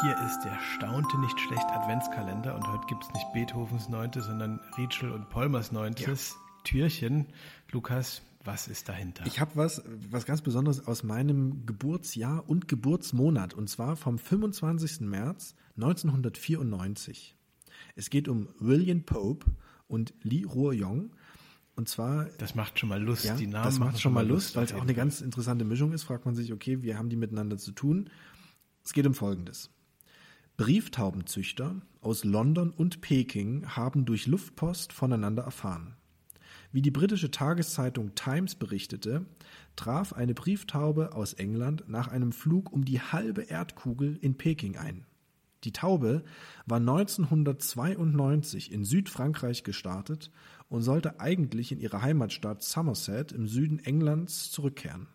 Hier 0.00 0.16
ist 0.26 0.40
der 0.44 0.58
staunte 0.74 1.18
nicht 1.20 1.38
schlecht 1.38 1.66
Adventskalender 1.66 2.56
und 2.56 2.66
heute 2.66 2.84
gibt 2.88 3.04
es 3.04 3.12
nicht 3.14 3.32
Beethovens 3.32 3.88
neuntes, 3.88 4.26
sondern 4.26 4.58
Rietschel 4.76 5.12
und 5.12 5.28
Polmers 5.28 5.70
neuntes 5.70 6.30
ja. 6.30 6.36
Türchen. 6.64 7.26
Lukas, 7.70 8.22
was 8.42 8.66
ist 8.66 8.88
dahinter? 8.88 9.24
Ich 9.24 9.38
habe 9.38 9.52
was, 9.54 9.84
was 10.10 10.26
ganz 10.26 10.42
Besonderes 10.42 10.86
aus 10.86 11.04
meinem 11.04 11.64
Geburtsjahr 11.64 12.48
und 12.48 12.66
Geburtsmonat 12.66 13.54
und 13.54 13.70
zwar 13.70 13.94
vom 13.96 14.18
25. 14.18 15.02
März 15.02 15.54
1994. 15.76 17.36
Es 17.94 18.10
geht 18.10 18.26
um 18.26 18.48
William 18.58 19.04
Pope 19.04 19.46
und 19.86 20.12
Li 20.22 20.44
Ruoyong. 20.44 21.12
Und 21.76 21.88
zwar. 21.88 22.26
Das 22.38 22.54
macht 22.54 22.78
schon 22.78 22.88
mal 22.88 23.02
Lust. 23.02 23.24
Ja, 23.24 23.36
die 23.36 23.46
Namen 23.46 23.64
das 23.64 23.78
macht 23.78 24.00
schon 24.00 24.12
mal 24.12 24.26
Lust, 24.26 24.56
weil 24.56 24.64
es 24.64 24.72
auch 24.72 24.82
eine 24.82 24.94
ganz 24.94 25.20
interessante 25.20 25.64
Mischung 25.64 25.92
ist. 25.92 26.02
Fragt 26.02 26.24
man 26.24 26.34
sich, 26.34 26.52
okay, 26.52 26.82
wie 26.82 26.96
haben 26.96 27.08
die 27.08 27.16
miteinander 27.16 27.58
zu 27.58 27.72
tun? 27.72 28.10
Es 28.84 28.92
geht 28.92 29.06
um 29.06 29.14
Folgendes. 29.14 29.70
Brieftaubenzüchter 30.56 31.82
aus 32.00 32.22
London 32.22 32.70
und 32.70 33.00
Peking 33.00 33.66
haben 33.66 34.04
durch 34.04 34.28
Luftpost 34.28 34.92
voneinander 34.92 35.42
erfahren. 35.42 35.96
Wie 36.70 36.80
die 36.80 36.92
britische 36.92 37.32
Tageszeitung 37.32 38.14
Times 38.14 38.54
berichtete, 38.54 39.26
traf 39.74 40.12
eine 40.12 40.32
Brieftaube 40.32 41.12
aus 41.12 41.32
England 41.32 41.88
nach 41.88 42.06
einem 42.06 42.30
Flug 42.30 42.72
um 42.72 42.84
die 42.84 43.00
halbe 43.00 43.42
Erdkugel 43.42 44.16
in 44.20 44.36
Peking 44.36 44.76
ein. 44.76 45.04
Die 45.64 45.72
Taube 45.72 46.22
war 46.66 46.78
1992 46.78 48.70
in 48.70 48.84
Südfrankreich 48.84 49.64
gestartet 49.64 50.30
und 50.68 50.82
sollte 50.82 51.18
eigentlich 51.18 51.72
in 51.72 51.80
ihre 51.80 52.00
Heimatstadt 52.00 52.62
Somerset 52.62 53.32
im 53.32 53.48
Süden 53.48 53.80
Englands 53.80 54.52
zurückkehren. 54.52 55.08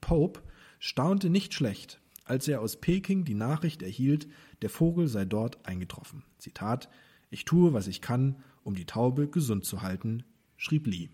Pope 0.00 0.40
staunte 0.78 1.30
nicht 1.30 1.52
schlecht, 1.52 2.00
als 2.28 2.48
er 2.48 2.60
aus 2.60 2.80
Peking 2.80 3.24
die 3.24 3.34
Nachricht 3.34 3.82
erhielt, 3.82 4.28
der 4.62 4.70
Vogel 4.70 5.08
sei 5.08 5.24
dort 5.24 5.66
eingetroffen. 5.66 6.24
Zitat 6.38 6.88
Ich 7.30 7.44
tue, 7.44 7.72
was 7.72 7.86
ich 7.86 8.00
kann, 8.00 8.36
um 8.62 8.74
die 8.74 8.86
Taube 8.86 9.28
gesund 9.28 9.64
zu 9.64 9.82
halten, 9.82 10.24
schrieb 10.56 10.86
Lee. 10.86 11.08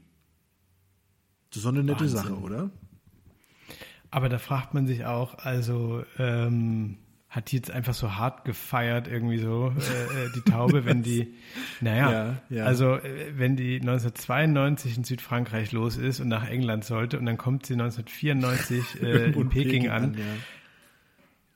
Das 1.50 1.58
ist 1.58 1.62
so 1.62 1.68
eine 1.68 1.84
nette 1.84 2.00
Wahnsinn. 2.00 2.18
Sache, 2.18 2.34
oder? 2.34 2.70
Aber 4.10 4.28
da 4.28 4.38
fragt 4.38 4.74
man 4.74 4.86
sich 4.86 5.04
auch, 5.04 5.38
also 5.38 6.04
ähm, 6.18 6.98
hat 7.34 7.50
die 7.50 7.56
jetzt 7.56 7.72
einfach 7.72 7.94
so 7.94 8.14
hart 8.14 8.44
gefeiert, 8.44 9.08
irgendwie 9.08 9.38
so, 9.38 9.72
äh, 9.76 10.26
äh 10.26 10.30
die 10.36 10.40
Taube, 10.42 10.84
wenn 10.84 11.02
die, 11.02 11.34
naja, 11.80 12.10
ja, 12.10 12.42
ja. 12.48 12.64
also 12.64 12.94
äh, 12.94 13.32
wenn 13.36 13.56
die 13.56 13.80
1992 13.80 14.98
in 14.98 15.04
Südfrankreich 15.04 15.72
los 15.72 15.96
ist 15.96 16.20
und 16.20 16.28
nach 16.28 16.48
England 16.48 16.84
sollte 16.84 17.18
und 17.18 17.26
dann 17.26 17.36
kommt 17.36 17.66
sie 17.66 17.74
1994 17.74 19.02
äh, 19.02 19.24
in 19.26 19.32
Peking, 19.32 19.48
Peking 19.48 19.88
an, 19.88 20.04
an 20.04 20.14
ja. 20.14 20.24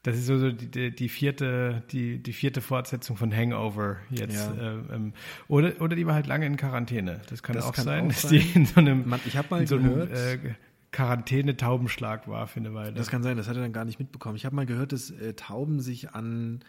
Das 0.08 0.18
ist 0.18 0.26
so, 0.26 0.50
die, 0.50 0.90
die, 0.90 1.08
vierte, 1.08 1.82
die, 1.90 2.22
die 2.22 2.32
vierte 2.32 2.60
Fortsetzung 2.60 3.16
von 3.16 3.34
Hangover 3.34 3.98
jetzt. 4.10 4.50
Ja. 4.56 4.72
Äh, 4.72 4.94
ähm, 4.94 5.12
oder, 5.48 5.80
oder 5.80 5.96
die 5.96 6.06
war 6.06 6.14
halt 6.14 6.26
lange 6.26 6.46
in 6.46 6.56
Quarantäne. 6.56 7.20
Das 7.28 7.42
kann 7.42 7.54
das 7.54 7.64
auch 7.64 7.72
kann 7.72 7.84
sein, 7.84 8.04
auch 8.04 8.08
dass 8.08 8.22
sein. 8.22 8.30
die 8.30 8.50
in 8.54 8.66
so 8.66 8.80
einem, 8.80 9.08
Man, 9.08 9.20
ich 9.26 9.36
habe 9.36 9.48
mal 9.50 9.66
so 9.66 9.78
gehört, 9.78 10.10
einem, 10.10 10.46
äh, 10.46 10.54
Quarantäne-Taubenschlag 10.92 12.28
war 12.28 12.46
für 12.46 12.60
eine 12.60 12.74
Weile. 12.74 12.92
Das 12.92 13.08
kann 13.08 13.22
sein, 13.22 13.36
das 13.36 13.48
hat 13.48 13.56
er 13.56 13.62
dann 13.62 13.72
gar 13.72 13.84
nicht 13.84 13.98
mitbekommen. 13.98 14.36
Ich 14.36 14.46
habe 14.46 14.56
mal 14.56 14.66
gehört, 14.66 14.92
dass 14.92 15.10
äh, 15.10 15.34
Tauben 15.34 15.80
sich 15.80 16.14
an 16.14 16.60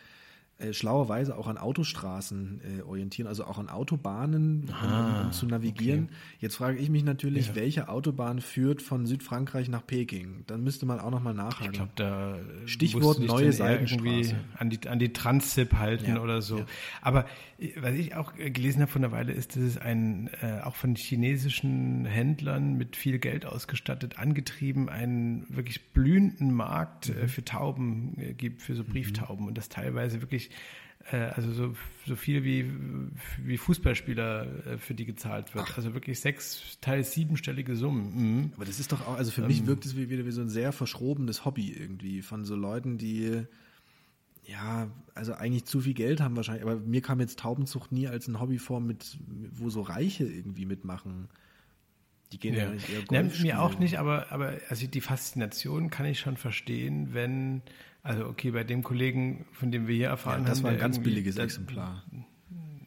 äh, 0.60 0.74
schlauerweise 0.74 1.38
auch 1.38 1.48
an 1.48 1.58
Autostraßen 1.58 2.60
äh, 2.80 2.82
orientieren, 2.82 3.28
also 3.28 3.46
auch 3.46 3.60
an 3.60 3.70
Autobahnen, 3.70 4.70
ah, 4.74 5.22
um, 5.22 5.26
um, 5.28 5.32
zu 5.32 5.46
navigieren. 5.46 6.06
Okay. 6.06 6.14
Jetzt 6.40 6.56
frage 6.58 6.78
ich 6.78 6.90
mich 6.90 7.06
natürlich, 7.06 7.48
ja. 7.48 7.56
welche 7.56 7.88
Autobahn 7.88 8.42
führt 8.42 8.82
von 8.82 9.06
Südfrankreich 9.06 9.70
nach 9.70 9.88
Peking? 9.88 10.44
Dann 10.48 10.62
müsste 10.62 10.86
man 10.86 11.00
auch 11.00 11.12
nochmal 11.12 11.34
nachhaken. 11.34 11.72
Ich 11.72 11.72
glaube, 11.72 11.92
da 11.96 12.36
Stichwort 12.66 13.20
neue 13.20 13.54
Seitenstraße. 13.54 14.36
An 14.58 14.70
die, 14.70 14.86
an 14.86 15.00
die 15.00 15.14
Transzip 15.14 15.76
halten 15.76 16.16
ja. 16.16 16.22
oder 16.22 16.42
so. 16.42 16.58
Ja. 16.58 16.66
Aber 17.02 17.26
äh, 17.58 17.72
was 17.80 17.94
ich 17.94 18.16
auch 18.16 18.38
äh, 18.38 18.52
gelesen 18.52 18.82
habe 18.82 18.92
von 18.92 19.02
der 19.02 19.14
Weile 19.14 19.32
ist, 19.32 19.56
dass 19.56 19.64
es 19.64 19.78
einen 19.78 20.30
äh, 20.42 20.60
auch 20.62 20.76
von 20.76 20.96
chinesischen 20.96 22.04
Händlern 22.04 22.76
mit 22.76 22.98
viel 22.98 23.20
Geld 23.20 23.46
ausgestattet, 23.46 24.20
angetrieben, 24.20 24.90
einen 24.90 25.46
wirklich 25.48 25.94
blühenden 25.94 26.54
Markt 26.54 27.08
äh, 27.08 27.14
mhm. 27.14 27.28
für 27.30 27.46
Tauben 27.46 28.18
äh, 28.20 28.34
gibt, 28.34 28.62
für 28.62 28.76
so 28.76 28.84
mhm. 28.84 28.88
Brieftauben 28.88 29.44
mhm. 29.44 29.48
und 29.48 29.58
das 29.58 29.70
teilweise 29.70 30.22
wirklich 30.22 30.49
äh, 31.12 31.18
also 31.18 31.52
so, 31.52 31.76
so 32.06 32.16
viel 32.16 32.44
wie, 32.44 32.72
wie 33.44 33.58
Fußballspieler 33.58 34.66
äh, 34.66 34.78
für 34.78 34.94
die 34.94 35.06
gezahlt 35.06 35.54
wird. 35.56 35.66
Ach. 35.70 35.78
Also 35.78 35.94
wirklich 35.94 36.20
sechs, 36.20 36.78
teils 36.82 37.14
siebenstellige 37.14 37.76
Summen. 37.76 38.14
Mhm. 38.16 38.52
Aber 38.56 38.66
das 38.66 38.80
ist 38.80 38.92
doch 38.92 39.06
auch, 39.08 39.16
also 39.16 39.32
für 39.32 39.42
ähm, 39.42 39.48
mich 39.48 39.66
wirkt 39.66 39.86
es 39.86 39.96
wie, 39.96 40.10
wieder 40.10 40.26
wie 40.26 40.32
so 40.32 40.42
ein 40.42 40.50
sehr 40.50 40.72
verschrobenes 40.72 41.46
Hobby 41.46 41.72
irgendwie 41.72 42.22
von 42.22 42.46
so 42.46 42.56
Leuten, 42.56 42.98
die 42.98 43.46
ja, 44.46 44.90
also 45.14 45.34
eigentlich 45.34 45.66
zu 45.66 45.82
viel 45.82 45.94
Geld 45.94 46.22
haben 46.22 46.36
wahrscheinlich, 46.36 46.64
aber 46.64 46.78
mir 46.78 47.02
kam 47.02 47.20
jetzt 47.20 47.40
Taubenzucht 47.40 47.92
nie 47.92 48.08
als 48.08 48.28
ein 48.28 48.40
Hobby 48.40 48.58
vor, 48.58 48.80
mit, 48.80 49.20
wo 49.52 49.70
so 49.70 49.82
Reiche 49.82 50.24
irgendwie 50.24 50.66
mitmachen. 50.66 51.30
Die 52.32 52.40
gehen 52.40 52.56
ja, 52.56 52.64
ja 52.64 52.70
nicht 52.72 52.90
eher 52.90 53.04
Golf 53.04 53.38
ja, 53.38 53.44
Mir 53.44 53.62
auch 53.62 53.78
nicht, 53.78 54.00
aber, 54.00 54.32
aber 54.32 54.58
also 54.70 54.88
die 54.88 55.02
Faszination 55.02 55.90
kann 55.92 56.08
ich 56.08 56.20
schon 56.20 56.38
verstehen, 56.38 57.14
wenn 57.14 57.62
also 58.04 58.26
okay, 58.28 58.52
bei 58.52 58.64
dem 58.64 58.84
Kollegen, 58.84 59.46
von 59.52 59.72
dem 59.72 59.88
wir 59.88 59.96
hier 59.96 60.08
erfahren 60.08 60.44
ja, 60.44 60.50
das 60.50 60.60
haben, 60.60 60.64
war 60.66 60.72
ein 60.72 60.80
ganz 60.80 61.00
billiges 61.00 61.38
Exemplar 61.38 62.04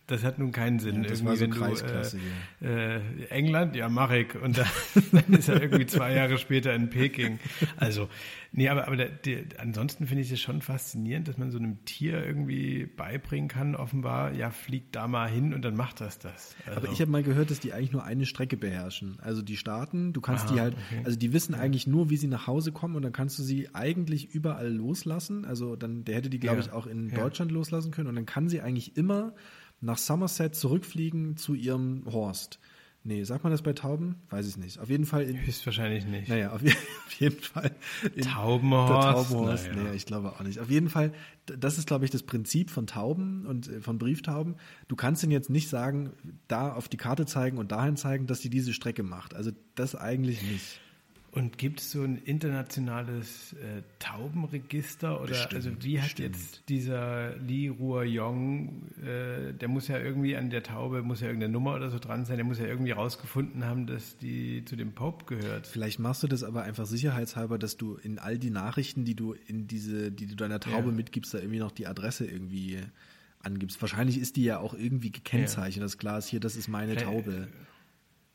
das 0.09 0.25
hat 0.25 0.39
nun 0.39 0.51
keinen 0.51 0.79
Sinn. 0.81 1.03
Ja, 1.03 1.09
das 1.09 1.21
irgendwie, 1.21 1.27
war 1.27 1.37
so 1.37 1.49
Kreisklasse 1.49 2.19
du, 2.61 2.67
äh, 2.67 2.97
äh, 2.97 3.01
England, 3.31 3.77
ja, 3.77 3.89
mache 3.89 4.19
ich. 4.19 4.35
Und 4.35 4.59
dann, 4.59 4.67
dann 5.13 5.39
ist 5.39 5.49
er 5.49 5.63
irgendwie 5.63 5.87
zwei 5.87 6.15
Jahre 6.15 6.39
später 6.39 6.75
in 6.75 6.91
Peking. 6.91 7.39
Also, 7.77 8.09
nee, 8.51 8.69
aber, 8.69 8.89
aber 8.89 8.97
der, 8.97 9.09
der, 9.09 9.45
ansonsten 9.59 10.07
finde 10.09 10.23
ich 10.23 10.33
es 10.33 10.41
schon 10.41 10.61
faszinierend, 10.61 11.29
dass 11.29 11.39
man 11.39 11.53
so 11.53 11.59
einem 11.59 11.85
Tier 11.85 12.25
irgendwie 12.25 12.87
beibringen 12.87 13.49
kann, 13.49 13.77
offenbar, 13.77 14.35
ja, 14.35 14.51
fliegt 14.51 14.97
da 14.97 15.07
mal 15.07 15.31
hin 15.31 15.55
und 15.55 15.63
dann 15.63 15.77
macht 15.77 16.01
das 16.01 16.19
das. 16.19 16.57
Also. 16.67 16.79
Aber 16.79 16.93
ich 16.93 17.01
habe 17.01 17.11
mal 17.11 17.23
gehört, 17.23 17.51
dass 17.53 17.61
die 17.61 17.73
eigentlich 17.73 17.93
nur 17.93 18.05
eine 18.05 18.27
Strecke 18.27 18.57
beherrschen. 18.57 19.19
Also 19.21 19.41
die 19.41 19.57
starten, 19.57 20.13
du 20.13 20.21
kannst 20.21 20.47
Aha, 20.47 20.55
die 20.55 20.61
halt, 20.61 20.75
okay. 20.75 21.03
also 21.05 21.17
die 21.17 21.33
wissen 21.33 21.55
eigentlich 21.55 21.87
nur, 21.87 22.11
wie 22.11 22.17
sie 22.17 22.29
nach 22.29 22.49
Hause 22.49 22.73
kommen 22.73 22.97
und 22.97 23.03
dann 23.03 23.13
kannst 23.13 23.39
du 23.39 23.45
sie 23.45 23.73
eigentlich 23.73 24.35
überall 24.35 24.73
loslassen. 24.73 25.45
Also 25.45 25.77
dann, 25.77 26.05
der 26.05 26.17
hätte 26.17 26.29
die, 26.29 26.41
glaube 26.41 26.59
ja, 26.59 26.67
ich, 26.67 26.73
auch 26.73 26.87
in 26.87 27.09
ja. 27.09 27.17
Deutschland 27.17 27.53
loslassen 27.53 27.93
können 27.93 28.09
und 28.09 28.17
dann 28.17 28.27
kann 28.27 28.49
sie 28.49 28.61
eigentlich 28.61 28.97
immer 28.97 29.33
nach 29.83 29.99
Somerset 29.99 30.55
zurückfliegen 30.55 31.37
zu 31.37 31.55
ihrem 31.55 32.05
Horst. 32.11 32.59
Nee, 33.05 33.25
sagt 33.25 33.43
man 33.43 33.51
das 33.51 33.63
bei 33.63 33.73
Tauben? 33.73 34.15
Weiß 34.31 34.47
ich 34.47 34.57
nicht. 34.57 34.79
Auf 34.79 34.89
jeden 34.89 35.07
Fall. 35.07 35.25
In, 35.25 35.45
Höchstwahrscheinlich 35.45 36.07
nicht. 36.07 36.29
Naja, 36.29 36.53
auf, 36.53 36.63
auf 37.07 37.13
jeden 37.19 37.41
Fall. 37.41 37.73
In, 38.15 38.23
Taubenhorst? 38.23 39.31
Taubenhorst. 39.31 39.69
Naja. 39.73 39.91
Nee, 39.91 39.97
ich 39.97 40.07
glaube 40.07 40.31
auch 40.31 40.41
nicht. 40.43 40.61
Auf 40.61 40.71
jeden 40.71 40.89
Fall, 40.89 41.13
das 41.47 41.79
ist, 41.79 41.89
glaube 41.89 42.05
ich, 42.05 42.13
das 42.13 42.23
Prinzip 42.23 42.71
von 42.71 42.87
Tauben 42.87 43.45
und 43.47 43.67
äh, 43.69 43.81
von 43.81 43.99
Brieftauben. 43.99 44.55
Du 44.87 44.95
kannst 44.95 45.25
ihnen 45.25 45.33
jetzt 45.33 45.51
nicht 45.51 45.69
sagen, 45.69 46.13
da 46.47 46.73
auf 46.73 46.89
die 46.89 46.97
Karte 46.97 47.27
zeigen 47.27 47.59
und 47.59 47.73
dahin 47.73 47.97
zeigen, 47.97 48.29
dass 48.29 48.41
sie 48.41 48.51
diese 48.51 48.73
Strecke 48.73 49.03
macht. 49.03 49.35
Also 49.35 49.51
das 49.75 49.97
eigentlich 49.97 50.43
nicht. 50.43 50.81
Und 51.35 51.57
gibt 51.57 51.81
es 51.81 51.91
so 51.91 52.03
ein 52.03 52.19
internationales 52.19 53.55
äh, 53.55 53.83
Taubenregister 53.99 55.19
oder 55.19 55.31
bestimmt, 55.31 55.55
also 55.55 55.71
wie 55.81 55.99
hat 55.99 56.09
bestimmt. 56.09 56.37
jetzt 56.37 56.69
dieser 56.69 57.37
Li 57.39 57.69
Ruoyong, 57.69 58.83
äh, 59.03 59.55
der 59.55 59.69
muss 59.69 59.89
ja 59.89 59.99
irgendwie 59.99 60.37
an 60.37 60.51
der 60.51 60.63
Taube, 60.63 61.03
muss 61.03 61.23
ja 61.23 61.29
irgendeine 61.29 61.55
Nummer 61.55 61.75
oder 61.75 61.89
so 61.89 61.99
dran 61.99 62.27
sein, 62.27 62.37
der 62.37 62.45
muss 62.45 62.59
ja 62.59 62.67
irgendwie 62.67 62.91
rausgefunden 62.91 63.65
haben, 63.65 63.87
dass 63.87 64.19
die 64.19 64.63
zu 64.67 64.77
dem 64.77 64.93
Pope 64.93 65.25
gehört. 65.25 65.67
Vielleicht 65.67 65.99
machst 65.99 66.23
du 66.23 66.29
das 66.29 66.45
aber 66.45 66.65
einfach 66.65 66.85
sicherheitshalber, 66.85 67.57
dass 67.59 67.79
du 67.79 67.95
in 67.95 68.19
all 68.19 68.37
die 68.37 68.51
Nachrichten, 68.51 69.07
die 69.07 69.15
du 69.15 69.33
in 69.33 69.67
diese, 69.67 70.13
die 70.13 70.27
du 70.27 70.37
deiner 70.37 70.61
Taube 70.61 70.91
ja. 70.91 70.95
mitgibst, 70.95 71.33
da 71.33 71.39
irgendwie 71.39 71.61
noch 71.61 71.73
die 71.73 71.87
Adresse 71.87 72.27
irgendwie 72.27 72.79
angibst. 73.41 73.81
Wahrscheinlich 73.81 74.19
ist 74.19 74.37
die 74.37 74.45
ja 74.45 74.59
auch 74.59 74.75
irgendwie 74.75 75.11
gekennzeichnet, 75.11 75.77
ja. 75.77 75.83
das 75.85 75.97
klar 75.97 76.19
ist 76.19 76.29
hier, 76.29 76.41
das 76.41 76.57
ist 76.57 76.69
meine 76.69 76.95
Taube. 76.97 77.49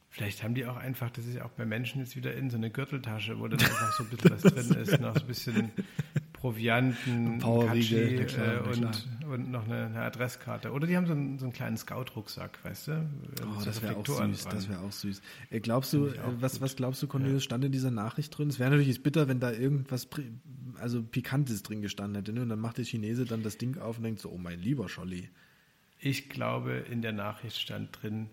Vielleicht 0.09 0.43
haben 0.43 0.55
die 0.55 0.65
auch 0.65 0.77
einfach, 0.77 1.09
das 1.11 1.25
ist 1.25 1.35
ja 1.35 1.45
auch 1.45 1.51
bei 1.51 1.65
Menschen 1.65 1.99
jetzt 1.99 2.15
wieder 2.15 2.33
in 2.33 2.49
so 2.49 2.57
eine 2.57 2.69
Gürteltasche, 2.69 3.39
wo 3.39 3.47
dann 3.47 3.59
einfach 3.59 3.93
so 3.97 4.03
ein 4.03 4.09
bisschen 4.09 4.31
was 4.31 4.41
drin 4.41 4.81
ist, 4.81 4.99
noch 4.99 5.13
so 5.13 5.21
ein 5.21 5.27
bisschen 5.27 5.71
Provianten, 6.33 7.39
Katschi, 7.41 8.15
äh, 8.15 8.59
und, 8.59 9.07
und 9.27 9.51
noch 9.51 9.65
eine, 9.65 9.85
eine, 9.85 10.01
Adresskarte. 10.01 10.71
Oder 10.71 10.87
die 10.87 10.95
haben 10.95 11.07
so 11.07 11.13
einen, 11.13 11.39
so 11.39 11.45
einen 11.45 11.53
kleinen 11.53 11.77
Scout-Rucksack, 11.77 12.63
weißt 12.63 12.87
du? 12.87 13.09
Oh, 13.43 13.63
das 13.63 13.81
wäre 13.81 13.97
auch 13.97 14.05
süß. 14.05 14.43
Dran. 14.43 14.55
Das 14.55 14.69
wäre 14.69 14.79
auch 14.79 14.91
süß. 14.91 15.21
Äh, 15.49 15.59
glaubst 15.59 15.93
du, 15.93 16.13
was, 16.39 16.61
was 16.61 16.75
glaubst 16.75 17.03
du, 17.03 17.07
Cornelius, 17.07 17.43
stand 17.43 17.65
in 17.65 17.71
dieser 17.71 17.91
Nachricht 17.91 18.35
drin? 18.37 18.49
Es 18.49 18.59
wäre 18.59 18.71
natürlich 18.71 19.03
bitter, 19.03 19.27
wenn 19.27 19.39
da 19.39 19.51
irgendwas, 19.51 20.07
also 20.79 21.03
Pikantes 21.03 21.63
drin 21.63 21.81
gestanden 21.81 22.15
hätte. 22.15 22.33
Ne? 22.33 22.41
Und 22.41 22.49
dann 22.49 22.59
macht 22.59 22.77
der 22.77 22.85
Chinese 22.85 23.25
dann 23.25 23.43
das 23.43 23.57
Ding 23.57 23.77
auf 23.77 23.97
und 23.97 24.03
denkt 24.03 24.21
so, 24.21 24.29
oh 24.29 24.37
mein 24.37 24.59
lieber 24.59 24.87
Scholli. 24.89 25.29
Ich 25.99 26.29
glaube, 26.29 26.85
in 26.91 27.01
der 27.01 27.13
Nachricht 27.13 27.59
stand 27.59 28.01
drin, 28.01 28.29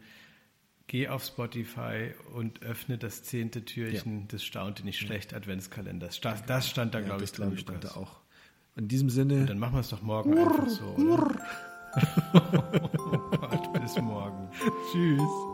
Geh 0.86 1.08
auf 1.08 1.24
Spotify 1.24 2.12
und 2.34 2.62
öffne 2.62 2.98
das 2.98 3.22
zehnte 3.22 3.64
Türchen 3.64 4.20
ja. 4.20 4.26
des 4.26 4.44
Staunte 4.44 4.84
nicht 4.84 4.98
schlecht 4.98 5.32
Adventskalenders. 5.32 6.20
Das 6.46 6.68
stand 6.68 6.94
da, 6.94 7.00
ja, 7.00 7.06
glaube 7.06 7.24
ich, 7.24 7.32
drin. 7.32 7.56
stand 7.56 7.84
da 7.84 7.92
auch. 7.92 8.20
In 8.76 8.88
diesem 8.88 9.08
Sinne. 9.08 9.40
Und 9.40 9.50
dann 9.50 9.58
machen 9.58 9.74
wir 9.74 9.80
es 9.80 9.88
doch 9.88 10.02
morgen 10.02 10.34
urr, 10.34 10.50
einfach 10.50 10.68
so. 10.68 10.84
Oder? 10.84 11.36
oh 12.34 13.36
Gott, 13.38 13.72
bis 13.80 13.96
morgen. 13.96 14.50
Tschüss. 14.92 15.53